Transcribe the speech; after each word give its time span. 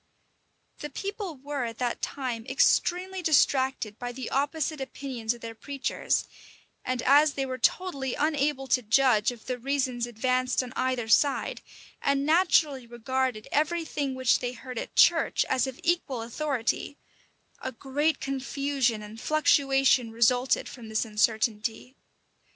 The 0.79 0.89
people 0.89 1.37
were 1.37 1.63
at 1.65 1.77
that 1.77 2.01
time 2.01 2.43
extremely 2.47 3.21
distracted 3.21 3.99
by 3.99 4.11
the 4.11 4.31
opposite 4.31 4.81
opinions 4.81 5.35
of 5.35 5.41
their 5.41 5.53
preachers; 5.53 6.25
and 6.83 7.03
as 7.03 7.33
they 7.33 7.45
were 7.45 7.59
totally 7.59 8.15
unable 8.15 8.65
to 8.69 8.81
judge 8.81 9.31
of 9.31 9.45
the 9.45 9.59
reasons 9.59 10.07
advanced 10.07 10.63
on 10.63 10.73
either 10.75 11.07
side, 11.07 11.61
and 12.01 12.25
naturally 12.25 12.87
regarded 12.87 13.47
every 13.51 13.85
thing 13.85 14.15
which 14.15 14.39
they 14.39 14.53
heard 14.53 14.79
at 14.79 14.95
church 14.95 15.45
as 15.45 15.67
of 15.67 15.79
equal 15.83 16.23
authority, 16.23 16.97
a 17.61 17.71
great 17.71 18.19
confusion 18.19 19.03
and 19.03 19.21
fluctuation 19.21 20.09
resulted 20.09 20.67
from 20.67 20.89
this 20.89 21.05
uncertainty. 21.05 21.95